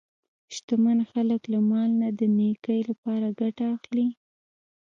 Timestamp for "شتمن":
0.55-0.99